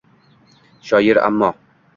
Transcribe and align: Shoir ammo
Shoir 0.89 1.21
ammo 1.29 1.49